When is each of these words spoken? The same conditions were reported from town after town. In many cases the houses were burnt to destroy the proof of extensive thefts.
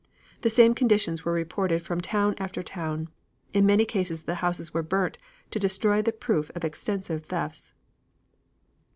The 0.41 0.49
same 0.49 0.73
conditions 0.73 1.23
were 1.25 1.31
reported 1.31 1.83
from 1.83 2.01
town 2.01 2.33
after 2.39 2.63
town. 2.63 3.09
In 3.53 3.67
many 3.67 3.85
cases 3.85 4.23
the 4.23 4.33
houses 4.41 4.73
were 4.73 4.81
burnt 4.81 5.19
to 5.51 5.59
destroy 5.59 6.01
the 6.01 6.11
proof 6.11 6.49
of 6.55 6.65
extensive 6.65 7.25
thefts. 7.25 7.75